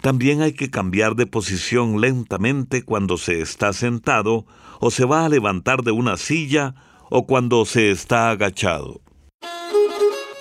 También 0.03 0.43
hay 0.43 0.53
que 0.53 0.69
cambiar 0.69 1.17
de 1.17 1.27
posición 1.27 2.03
lentamente 2.03 2.83
cuando 2.83 3.17
se 3.17 3.41
está 3.41 3.73
sentado 3.73 4.45
o 4.81 4.91
se 4.91 5.07
va 5.07 5.25
a 5.25 5.31
levantar 5.31 5.83
de 5.83 5.93
una 5.93 6.19
silla 6.19 6.75
o 7.09 7.27
cuando 7.27 7.65
se 7.65 7.91
está 7.91 8.29
agachado. 8.29 9.02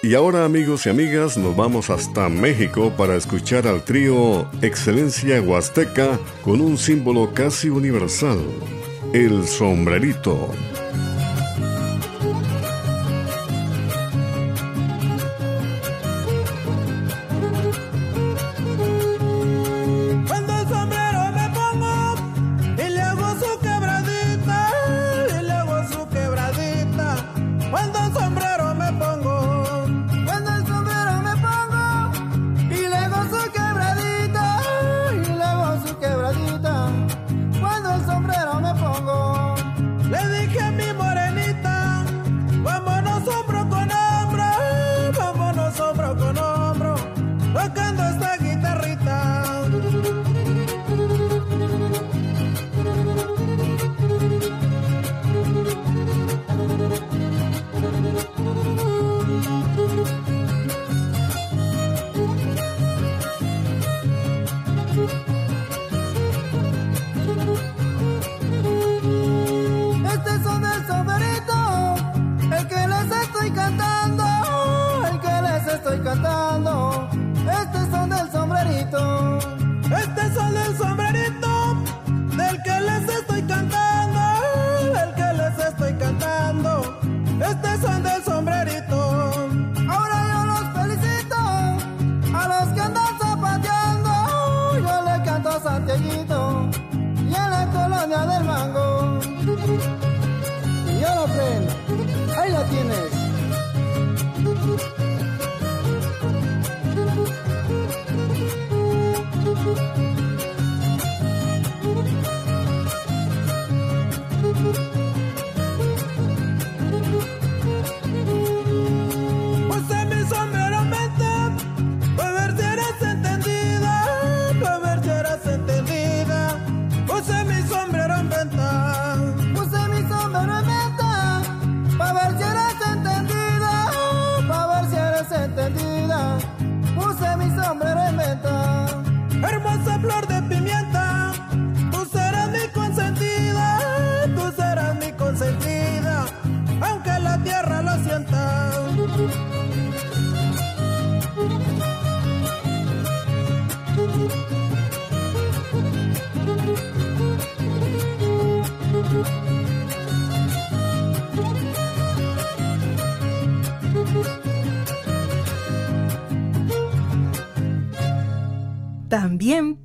Y 0.03 0.15
ahora 0.15 0.45
amigos 0.45 0.87
y 0.87 0.89
amigas 0.89 1.37
nos 1.37 1.55
vamos 1.55 1.91
hasta 1.91 2.27
México 2.27 2.91
para 2.97 3.15
escuchar 3.15 3.67
al 3.67 3.83
trío 3.83 4.49
Excelencia 4.63 5.39
Huasteca 5.39 6.19
con 6.43 6.59
un 6.59 6.79
símbolo 6.79 7.31
casi 7.35 7.69
universal, 7.69 8.39
el 9.13 9.45
sombrerito. 9.45 10.49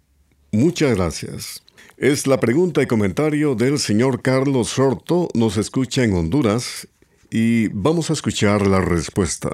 muchas 0.51 0.97
gracias. 0.97 1.64
Es 1.97 2.27
la 2.27 2.41
pregunta 2.41 2.83
y 2.83 2.87
comentario 2.89 3.55
del 3.55 3.79
señor 3.79 4.21
Carlos 4.21 4.71
Sorto, 4.71 5.29
nos 5.33 5.57
escucha 5.57 6.03
en 6.03 6.13
Honduras 6.15 6.89
y 7.31 7.69
vamos 7.69 8.11
a 8.11 8.15
escuchar 8.15 8.67
la 8.67 8.81
respuesta. 8.81 9.51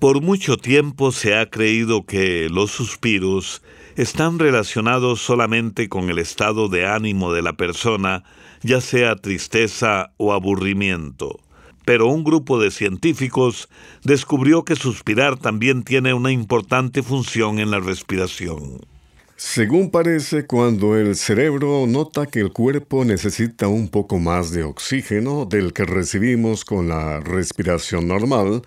Por 0.00 0.22
mucho 0.22 0.56
tiempo 0.56 1.12
se 1.12 1.36
ha 1.36 1.48
creído 1.48 2.04
que 2.04 2.48
los 2.50 2.72
suspiros 2.72 3.62
están 3.94 4.40
relacionados 4.40 5.22
solamente 5.22 5.88
con 5.88 6.10
el 6.10 6.18
estado 6.18 6.68
de 6.68 6.84
ánimo 6.84 7.32
de 7.32 7.42
la 7.42 7.52
persona, 7.52 8.24
ya 8.64 8.80
sea 8.80 9.14
tristeza 9.14 10.14
o 10.16 10.32
aburrimiento. 10.32 11.38
Pero 11.84 12.08
un 12.08 12.24
grupo 12.24 12.60
de 12.60 12.72
científicos 12.72 13.68
descubrió 14.02 14.64
que 14.64 14.74
suspirar 14.74 15.36
también 15.36 15.84
tiene 15.84 16.12
una 16.12 16.32
importante 16.32 17.04
función 17.04 17.60
en 17.60 17.70
la 17.70 17.78
respiración. 17.78 18.80
Según 19.44 19.90
parece, 19.90 20.46
cuando 20.46 20.96
el 20.96 21.14
cerebro 21.16 21.84
nota 21.86 22.26
que 22.26 22.38
el 22.40 22.52
cuerpo 22.52 23.04
necesita 23.04 23.66
un 23.66 23.88
poco 23.88 24.18
más 24.18 24.52
de 24.52 24.62
oxígeno 24.62 25.44
del 25.44 25.74
que 25.74 25.84
recibimos 25.84 26.64
con 26.64 26.88
la 26.88 27.20
respiración 27.20 28.06
normal, 28.08 28.62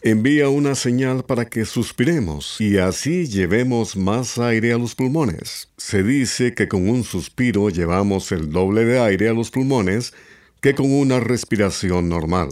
envía 0.00 0.48
una 0.48 0.74
señal 0.74 1.24
para 1.24 1.46
que 1.46 1.66
suspiremos 1.66 2.58
y 2.60 2.78
así 2.78 3.26
llevemos 3.26 3.96
más 3.96 4.38
aire 4.38 4.72
a 4.72 4.78
los 4.78 4.94
pulmones. 4.94 5.68
Se 5.76 6.02
dice 6.02 6.54
que 6.54 6.66
con 6.66 6.88
un 6.88 7.02
suspiro 7.02 7.68
llevamos 7.68 8.32
el 8.32 8.50
doble 8.52 8.84
de 8.86 9.00
aire 9.00 9.28
a 9.28 9.34
los 9.34 9.50
pulmones 9.50 10.14
que 10.62 10.74
con 10.74 10.90
una 10.90 11.20
respiración 11.20 12.08
normal. 12.08 12.48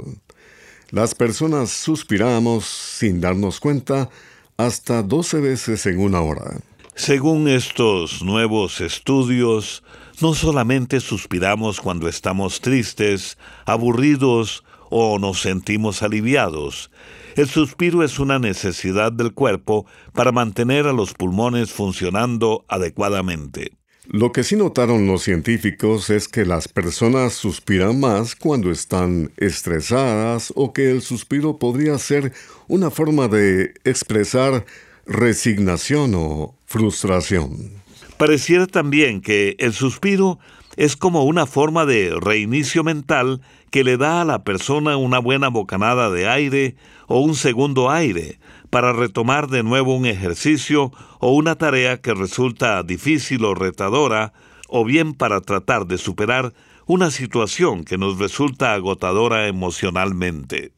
Las 0.90 1.14
personas 1.14 1.70
suspiramos 1.70 2.66
sin 2.66 3.20
darnos 3.22 3.58
cuenta 3.58 4.10
hasta 4.58 5.02
12 5.02 5.40
veces 5.40 5.86
en 5.86 6.00
una 6.00 6.20
hora. 6.20 6.60
Según 7.00 7.48
estos 7.48 8.22
nuevos 8.22 8.82
estudios, 8.82 9.82
no 10.20 10.34
solamente 10.34 11.00
suspiramos 11.00 11.80
cuando 11.80 12.08
estamos 12.08 12.60
tristes, 12.60 13.38
aburridos 13.64 14.64
o 14.90 15.18
nos 15.18 15.40
sentimos 15.40 16.02
aliviados. 16.02 16.90
El 17.36 17.48
suspiro 17.48 18.04
es 18.04 18.18
una 18.18 18.38
necesidad 18.38 19.12
del 19.12 19.32
cuerpo 19.32 19.86
para 20.12 20.30
mantener 20.30 20.86
a 20.86 20.92
los 20.92 21.14
pulmones 21.14 21.72
funcionando 21.72 22.66
adecuadamente. 22.68 23.72
Lo 24.06 24.30
que 24.30 24.44
sí 24.44 24.56
notaron 24.56 25.06
los 25.06 25.22
científicos 25.22 26.10
es 26.10 26.28
que 26.28 26.44
las 26.44 26.68
personas 26.68 27.32
suspiran 27.32 27.98
más 27.98 28.36
cuando 28.36 28.70
están 28.70 29.32
estresadas 29.38 30.52
o 30.54 30.74
que 30.74 30.90
el 30.90 31.00
suspiro 31.00 31.58
podría 31.58 31.96
ser 31.96 32.34
una 32.68 32.90
forma 32.90 33.26
de 33.26 33.72
expresar 33.84 34.66
resignación 35.06 36.14
o 36.14 36.54
frustración. 36.66 37.72
Pareciera 38.16 38.66
también 38.66 39.20
que 39.20 39.56
el 39.58 39.72
suspiro 39.72 40.38
es 40.76 40.96
como 40.96 41.24
una 41.24 41.46
forma 41.46 41.84
de 41.86 42.14
reinicio 42.20 42.84
mental 42.84 43.40
que 43.70 43.84
le 43.84 43.96
da 43.96 44.20
a 44.20 44.24
la 44.24 44.44
persona 44.44 44.96
una 44.96 45.18
buena 45.18 45.48
bocanada 45.48 46.10
de 46.10 46.28
aire 46.28 46.76
o 47.06 47.20
un 47.20 47.34
segundo 47.34 47.90
aire 47.90 48.38
para 48.70 48.92
retomar 48.92 49.48
de 49.48 49.62
nuevo 49.62 49.96
un 49.96 50.06
ejercicio 50.06 50.92
o 51.18 51.32
una 51.32 51.56
tarea 51.56 52.00
que 52.00 52.14
resulta 52.14 52.82
difícil 52.82 53.44
o 53.44 53.54
retadora, 53.54 54.32
o 54.68 54.84
bien 54.84 55.14
para 55.14 55.40
tratar 55.40 55.86
de 55.86 55.98
superar 55.98 56.52
una 56.86 57.10
situación 57.10 57.84
que 57.84 57.98
nos 57.98 58.18
resulta 58.18 58.74
agotadora 58.74 59.48
emocionalmente. 59.48 60.72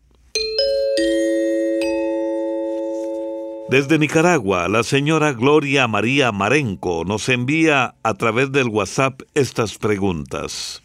Desde 3.72 3.98
Nicaragua, 3.98 4.68
la 4.68 4.82
señora 4.82 5.32
Gloria 5.32 5.88
María 5.88 6.30
Marenco 6.30 7.06
nos 7.06 7.30
envía 7.30 7.94
a 8.02 8.14
través 8.18 8.52
del 8.52 8.68
WhatsApp 8.68 9.22
estas 9.32 9.78
preguntas. 9.78 10.82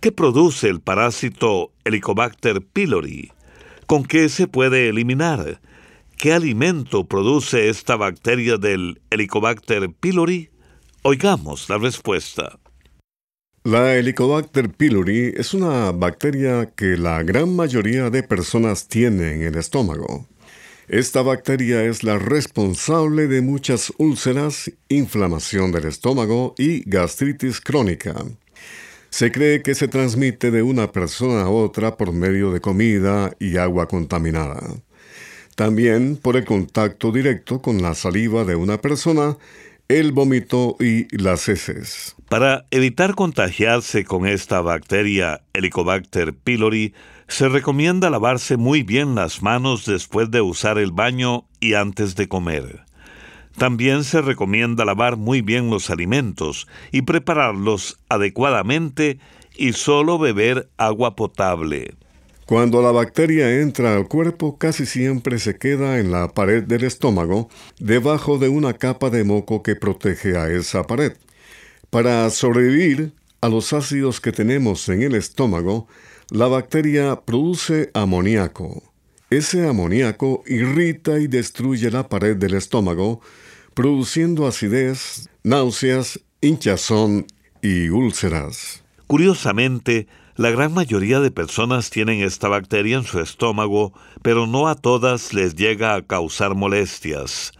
¿Qué 0.00 0.10
produce 0.10 0.70
el 0.70 0.80
parásito 0.80 1.72
Helicobacter 1.84 2.62
pylori? 2.62 3.32
¿Con 3.86 4.04
qué 4.04 4.30
se 4.30 4.46
puede 4.46 4.88
eliminar? 4.88 5.60
¿Qué 6.16 6.32
alimento 6.32 7.04
produce 7.04 7.68
esta 7.68 7.96
bacteria 7.96 8.56
del 8.56 9.02
Helicobacter 9.10 9.90
pylori? 9.92 10.48
Oigamos 11.02 11.68
la 11.68 11.76
respuesta. 11.76 12.58
La 13.64 13.94
Helicobacter 13.94 14.70
pylori 14.70 15.34
es 15.36 15.52
una 15.52 15.92
bacteria 15.92 16.72
que 16.74 16.96
la 16.96 17.22
gran 17.22 17.54
mayoría 17.54 18.08
de 18.08 18.22
personas 18.22 18.88
tiene 18.88 19.34
en 19.34 19.42
el 19.42 19.56
estómago. 19.56 20.26
Esta 20.88 21.20
bacteria 21.20 21.84
es 21.84 22.02
la 22.02 22.18
responsable 22.18 23.26
de 23.26 23.42
muchas 23.42 23.92
úlceras, 23.98 24.72
inflamación 24.88 25.70
del 25.70 25.84
estómago 25.84 26.54
y 26.56 26.80
gastritis 26.88 27.60
crónica. 27.60 28.14
Se 29.10 29.30
cree 29.30 29.60
que 29.60 29.74
se 29.74 29.88
transmite 29.88 30.50
de 30.50 30.62
una 30.62 30.90
persona 30.90 31.42
a 31.42 31.50
otra 31.50 31.98
por 31.98 32.14
medio 32.14 32.52
de 32.52 32.62
comida 32.62 33.34
y 33.38 33.58
agua 33.58 33.86
contaminada. 33.86 34.62
También 35.56 36.16
por 36.16 36.36
el 36.36 36.46
contacto 36.46 37.12
directo 37.12 37.60
con 37.60 37.82
la 37.82 37.94
saliva 37.94 38.44
de 38.44 38.56
una 38.56 38.80
persona, 38.80 39.36
el 39.88 40.12
vómito 40.12 40.76
y 40.80 41.14
las 41.14 41.50
heces. 41.50 42.16
Para 42.30 42.64
evitar 42.70 43.14
contagiarse 43.14 44.04
con 44.04 44.26
esta 44.26 44.62
bacteria 44.62 45.42
Helicobacter 45.52 46.32
pylori, 46.32 46.94
se 47.28 47.48
recomienda 47.48 48.10
lavarse 48.10 48.56
muy 48.56 48.82
bien 48.82 49.14
las 49.14 49.42
manos 49.42 49.84
después 49.84 50.30
de 50.30 50.40
usar 50.40 50.78
el 50.78 50.92
baño 50.92 51.44
y 51.60 51.74
antes 51.74 52.16
de 52.16 52.26
comer. 52.26 52.80
También 53.56 54.04
se 54.04 54.22
recomienda 54.22 54.84
lavar 54.84 55.16
muy 55.16 55.42
bien 55.42 55.68
los 55.68 55.90
alimentos 55.90 56.66
y 56.90 57.02
prepararlos 57.02 57.98
adecuadamente 58.08 59.18
y 59.56 59.74
solo 59.74 60.18
beber 60.18 60.70
agua 60.78 61.16
potable. 61.16 61.94
Cuando 62.46 62.80
la 62.80 62.92
bacteria 62.92 63.60
entra 63.60 63.94
al 63.94 64.08
cuerpo 64.08 64.56
casi 64.56 64.86
siempre 64.86 65.38
se 65.38 65.58
queda 65.58 65.98
en 65.98 66.10
la 66.10 66.28
pared 66.28 66.62
del 66.62 66.84
estómago, 66.84 67.50
debajo 67.78 68.38
de 68.38 68.48
una 68.48 68.72
capa 68.72 69.10
de 69.10 69.22
moco 69.24 69.62
que 69.62 69.76
protege 69.76 70.38
a 70.38 70.48
esa 70.48 70.84
pared. 70.84 71.12
Para 71.90 72.30
sobrevivir 72.30 73.12
a 73.42 73.50
los 73.50 73.74
ácidos 73.74 74.20
que 74.20 74.32
tenemos 74.32 74.88
en 74.88 75.02
el 75.02 75.14
estómago, 75.14 75.88
la 76.30 76.46
bacteria 76.46 77.22
produce 77.24 77.90
amoníaco. 77.94 78.82
Ese 79.30 79.66
amoníaco 79.66 80.42
irrita 80.46 81.18
y 81.18 81.26
destruye 81.26 81.90
la 81.90 82.08
pared 82.08 82.36
del 82.36 82.54
estómago, 82.54 83.20
produciendo 83.74 84.46
acidez, 84.46 85.30
náuseas, 85.42 86.20
hinchazón 86.40 87.26
y 87.62 87.88
úlceras. 87.88 88.84
Curiosamente, 89.06 90.06
la 90.36 90.50
gran 90.50 90.72
mayoría 90.74 91.20
de 91.20 91.30
personas 91.30 91.90
tienen 91.90 92.20
esta 92.22 92.48
bacteria 92.48 92.98
en 92.98 93.04
su 93.04 93.20
estómago, 93.20 93.92
pero 94.22 94.46
no 94.46 94.68
a 94.68 94.74
todas 94.74 95.32
les 95.32 95.54
llega 95.54 95.94
a 95.94 96.02
causar 96.02 96.54
molestias. 96.54 97.52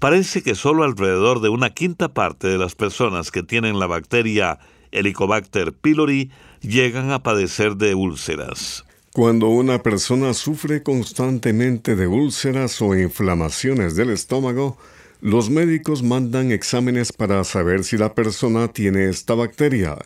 Parece 0.00 0.42
que 0.42 0.54
solo 0.54 0.84
alrededor 0.84 1.40
de 1.40 1.48
una 1.48 1.70
quinta 1.70 2.08
parte 2.08 2.48
de 2.48 2.58
las 2.58 2.74
personas 2.74 3.30
que 3.30 3.42
tienen 3.42 3.78
la 3.78 3.86
bacteria 3.86 4.58
Helicobacter 4.90 5.72
pylori 5.72 6.30
llegan 6.60 7.10
a 7.10 7.22
padecer 7.22 7.76
de 7.76 7.94
úlceras. 7.94 8.84
Cuando 9.12 9.48
una 9.48 9.82
persona 9.82 10.34
sufre 10.34 10.82
constantemente 10.82 11.96
de 11.96 12.06
úlceras 12.06 12.80
o 12.82 12.96
inflamaciones 12.96 13.96
del 13.96 14.10
estómago, 14.10 14.78
los 15.20 15.50
médicos 15.50 16.02
mandan 16.02 16.52
exámenes 16.52 17.12
para 17.12 17.42
saber 17.44 17.84
si 17.84 17.96
la 17.96 18.14
persona 18.14 18.68
tiene 18.68 19.08
esta 19.08 19.34
bacteria 19.34 19.96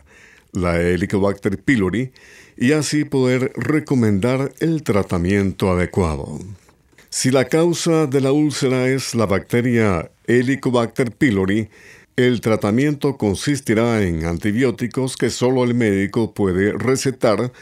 la 0.53 0.81
Helicobacter 0.81 1.59
pylori, 1.59 2.13
y 2.57 2.73
así 2.73 3.05
poder 3.05 3.53
recomendar 3.57 4.53
el 4.61 4.83
tratamiento 4.83 5.71
adecuado. 5.71 6.39
Si 7.09 7.31
la 7.31 7.47
causa 7.47 8.07
de 8.07 8.21
la 8.21 8.33
úlcera 8.33 8.89
es 8.89 9.15
la 9.15 9.27
bacteria 9.27 10.11
Helicobacter 10.27 11.13
pylori, 11.13 11.69
el 12.17 12.41
tratamiento 12.41 13.17
consistirá 13.17 14.03
en 14.03 14.25
antibióticos 14.25 15.17
que 15.17 15.31
solo 15.31 15.65
el 15.65 15.75
médico 15.75 16.35
puede 16.35 16.73
recetar 16.73 17.53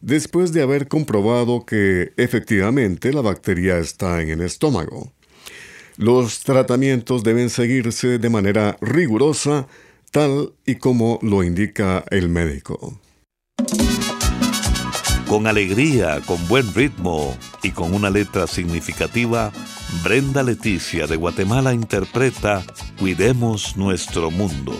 después 0.00 0.52
de 0.52 0.62
haber 0.62 0.88
comprobado 0.88 1.64
que 1.64 2.12
efectivamente 2.16 3.12
la 3.12 3.22
bacteria 3.22 3.78
está 3.78 4.22
en 4.22 4.30
el 4.30 4.42
estómago. 4.42 5.12
Los 5.96 6.40
tratamientos 6.40 7.22
deben 7.22 7.48
seguirse 7.48 8.18
de 8.18 8.28
manera 8.28 8.76
rigurosa 8.80 9.66
tal 10.10 10.52
y 10.66 10.76
como 10.76 11.18
lo 11.22 11.42
indica 11.42 12.04
el 12.10 12.28
médico. 12.28 13.00
Con 15.28 15.48
alegría, 15.48 16.20
con 16.24 16.46
buen 16.46 16.72
ritmo 16.72 17.36
y 17.62 17.72
con 17.72 17.92
una 17.92 18.10
letra 18.10 18.46
significativa, 18.46 19.50
Brenda 20.04 20.44
Leticia 20.44 21.08
de 21.08 21.16
Guatemala 21.16 21.74
interpreta 21.74 22.62
Cuidemos 22.98 23.76
nuestro 23.76 24.30
mundo. 24.30 24.72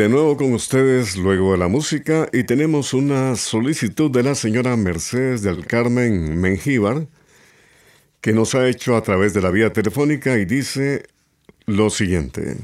De 0.00 0.08
nuevo 0.08 0.34
con 0.38 0.54
ustedes 0.54 1.18
luego 1.18 1.52
de 1.52 1.58
la 1.58 1.68
música 1.68 2.26
y 2.32 2.44
tenemos 2.44 2.94
una 2.94 3.36
solicitud 3.36 4.10
de 4.10 4.22
la 4.22 4.34
señora 4.34 4.74
Mercedes 4.74 5.42
del 5.42 5.66
Carmen 5.66 6.40
Mengíbar 6.40 7.06
que 8.22 8.32
nos 8.32 8.54
ha 8.54 8.66
hecho 8.66 8.96
a 8.96 9.02
través 9.02 9.34
de 9.34 9.42
la 9.42 9.50
vía 9.50 9.74
telefónica 9.74 10.38
y 10.38 10.46
dice 10.46 11.02
lo 11.66 11.90
siguiente. 11.90 12.56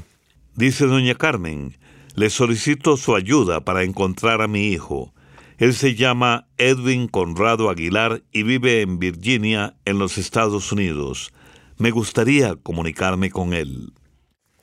Dice 0.54 0.86
doña 0.86 1.14
Carmen, 1.14 1.76
le 2.14 2.30
solicito 2.30 2.96
su 2.96 3.14
ayuda 3.14 3.66
para 3.66 3.82
encontrar 3.82 4.40
a 4.40 4.48
mi 4.48 4.68
hijo. 4.68 5.12
Él 5.58 5.74
se 5.74 5.94
llama 5.94 6.48
Edwin 6.56 7.06
Conrado 7.06 7.68
Aguilar 7.68 8.22
y 8.32 8.44
vive 8.44 8.80
en 8.80 8.98
Virginia, 8.98 9.76
en 9.84 9.98
los 9.98 10.16
Estados 10.16 10.72
Unidos. 10.72 11.34
Me 11.76 11.90
gustaría 11.90 12.56
comunicarme 12.56 13.30
con 13.30 13.52
él. 13.52 13.92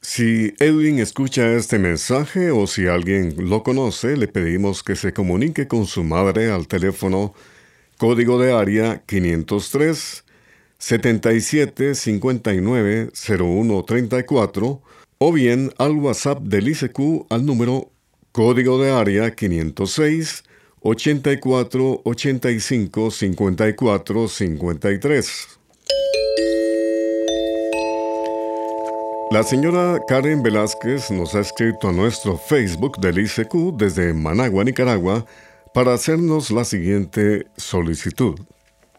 Si 0.06 0.54
Edwin 0.60 1.00
escucha 1.00 1.54
este 1.54 1.80
mensaje 1.80 2.52
o 2.52 2.68
si 2.68 2.88
alguien 2.88 3.36
lo 3.50 3.64
conoce, 3.64 4.18
le 4.18 4.28
pedimos 4.28 4.84
que 4.84 4.98
se 4.98 5.14
comunique 5.14 5.70
con 5.70 5.86
su 5.86 6.04
madre 6.04 6.52
al 6.52 6.68
teléfono 6.68 7.34
código 7.98 8.38
de 8.38 8.52
área 8.52 9.02
503 9.06 10.26
77 10.78 11.96
59 11.96 13.12
0134 13.14 14.82
o 15.20 15.32
bien 15.32 15.72
al 15.78 15.94
WhatsApp 15.94 16.42
del 16.42 16.68
ICQ 16.68 17.28
al 17.30 17.46
número 17.46 17.90
código 18.34 18.84
de 18.84 18.92
área 18.92 19.32
506 19.32 20.44
84 20.82 22.02
85 22.04 23.10
54 23.10 24.28
53. 24.28 25.60
La 29.34 29.42
señora 29.42 30.00
Karen 30.08 30.44
Velázquez 30.44 31.10
nos 31.10 31.34
ha 31.34 31.40
escrito 31.40 31.90
a 31.90 31.92
nuestro 31.92 32.38
Facebook 32.38 33.00
del 33.00 33.18
ICQ 33.18 33.76
desde 33.76 34.14
Managua, 34.14 34.64
Nicaragua, 34.64 35.26
para 35.74 35.96
hacernos 35.96 36.52
la 36.52 36.64
siguiente 36.64 37.48
solicitud. 37.58 38.40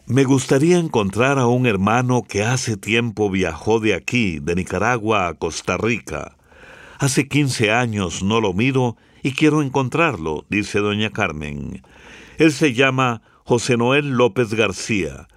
Me 0.07 0.25
gustaría 0.25 0.77
encontrar 0.77 1.39
a 1.39 1.47
un 1.47 1.65
hermano 1.65 2.23
que 2.27 2.43
hace 2.43 2.75
tiempo 2.75 3.29
viajó 3.29 3.79
de 3.79 3.93
aquí, 3.93 4.39
de 4.41 4.55
Nicaragua 4.55 5.29
a 5.29 5.35
Costa 5.35 5.77
Rica. 5.77 6.35
Hace 6.99 7.29
15 7.29 7.71
años 7.71 8.21
no 8.21 8.41
lo 8.41 8.51
miro 8.51 8.97
y 9.23 9.35
quiero 9.35 9.61
encontrarlo, 9.61 10.43
dice 10.49 10.79
doña 10.79 11.11
Carmen. 11.11 11.81
Él 12.39 12.51
se 12.51 12.73
llama 12.73 13.21
José 13.45 13.77
Noel 13.77 14.09
López 14.09 14.53
García. 14.53 15.29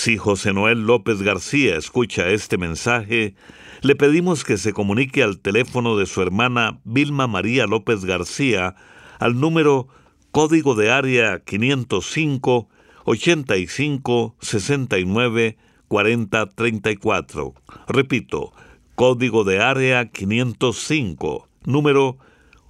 Si 0.00 0.16
José 0.16 0.52
Noel 0.52 0.86
López 0.86 1.22
García 1.22 1.76
escucha 1.76 2.28
este 2.28 2.56
mensaje, 2.56 3.34
le 3.82 3.96
pedimos 3.96 4.44
que 4.44 4.56
se 4.56 4.72
comunique 4.72 5.24
al 5.24 5.40
teléfono 5.40 5.96
de 5.96 6.06
su 6.06 6.22
hermana 6.22 6.78
Vilma 6.84 7.26
María 7.26 7.66
López 7.66 8.04
García 8.04 8.76
al 9.18 9.40
número 9.40 9.88
código 10.30 10.76
de 10.76 10.92
área 10.92 11.40
505 11.40 12.68
85 13.06 14.36
69 14.38 15.56
40 15.88 16.46
34. 16.46 17.54
Repito, 17.88 18.52
código 18.94 19.42
de 19.42 19.58
área 19.60 20.06
505, 20.06 21.48
número 21.64 22.18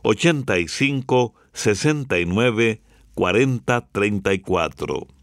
85 0.02 1.34
69 1.52 2.80
40 3.14 3.86
34. 3.92 5.17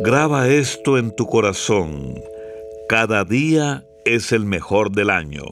Graba 0.00 0.48
esto 0.48 0.98
en 0.98 1.14
tu 1.14 1.26
corazón. 1.26 2.14
Cada 2.88 3.24
día 3.24 3.84
es 4.04 4.32
el 4.32 4.46
mejor 4.46 4.90
del 4.90 5.10
año. 5.10 5.44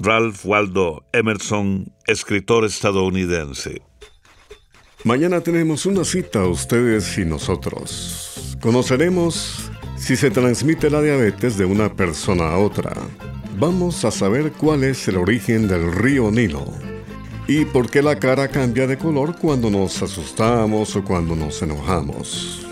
Ralph 0.00 0.44
Waldo 0.44 1.04
Emerson, 1.12 1.92
escritor 2.06 2.64
estadounidense. 2.64 3.82
Mañana 5.04 5.40
tenemos 5.40 5.86
una 5.86 6.04
cita 6.04 6.44
ustedes 6.46 7.16
y 7.18 7.24
nosotros. 7.24 8.56
Conoceremos 8.60 9.70
si 9.96 10.16
se 10.16 10.30
transmite 10.30 10.90
la 10.90 11.00
diabetes 11.00 11.56
de 11.58 11.66
una 11.66 11.94
persona 11.94 12.48
a 12.48 12.58
otra. 12.58 12.94
Vamos 13.58 14.04
a 14.04 14.10
saber 14.10 14.52
cuál 14.52 14.82
es 14.82 15.06
el 15.06 15.18
origen 15.18 15.68
del 15.68 15.92
río 15.92 16.30
Nilo 16.32 16.64
y 17.46 17.66
por 17.66 17.88
qué 17.88 18.02
la 18.02 18.18
cara 18.18 18.48
cambia 18.48 18.86
de 18.86 18.98
color 18.98 19.36
cuando 19.38 19.70
nos 19.70 20.02
asustamos 20.02 20.96
o 20.96 21.04
cuando 21.04 21.36
nos 21.36 21.62
enojamos. 21.62 22.71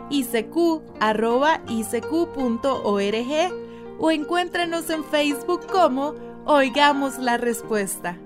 icq.org 0.11 0.83
o 3.99 4.11
encuéntrenos 4.11 4.89
en 4.89 5.03
Facebook 5.03 5.67
como 5.67 6.15
Oigamos 6.45 7.17
la 7.17 7.37
Respuesta. 7.37 8.17